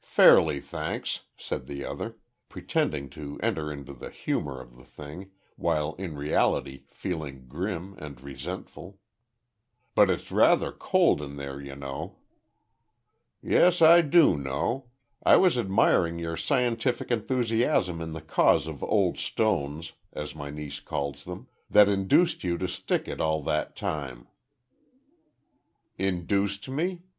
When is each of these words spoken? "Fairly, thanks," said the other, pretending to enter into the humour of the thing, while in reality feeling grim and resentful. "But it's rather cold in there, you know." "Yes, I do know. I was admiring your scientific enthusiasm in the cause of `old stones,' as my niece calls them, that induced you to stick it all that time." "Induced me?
"Fairly, 0.00 0.58
thanks," 0.58 1.20
said 1.36 1.66
the 1.66 1.84
other, 1.84 2.16
pretending 2.48 3.10
to 3.10 3.38
enter 3.42 3.70
into 3.70 3.92
the 3.92 4.08
humour 4.08 4.58
of 4.58 4.74
the 4.74 4.86
thing, 4.86 5.30
while 5.56 5.92
in 5.96 6.16
reality 6.16 6.84
feeling 6.88 7.46
grim 7.46 7.94
and 7.98 8.18
resentful. 8.22 8.98
"But 9.94 10.08
it's 10.08 10.32
rather 10.32 10.72
cold 10.72 11.20
in 11.20 11.36
there, 11.36 11.60
you 11.60 11.76
know." 11.76 12.16
"Yes, 13.42 13.82
I 13.82 14.00
do 14.00 14.38
know. 14.38 14.86
I 15.22 15.36
was 15.36 15.58
admiring 15.58 16.18
your 16.18 16.38
scientific 16.38 17.10
enthusiasm 17.10 18.00
in 18.00 18.12
the 18.12 18.22
cause 18.22 18.66
of 18.66 18.76
`old 18.76 19.18
stones,' 19.18 19.92
as 20.10 20.34
my 20.34 20.48
niece 20.48 20.80
calls 20.80 21.24
them, 21.24 21.48
that 21.68 21.86
induced 21.90 22.42
you 22.42 22.56
to 22.56 22.66
stick 22.66 23.06
it 23.06 23.20
all 23.20 23.42
that 23.42 23.76
time." 23.76 24.26
"Induced 25.98 26.66
me? 26.70 27.00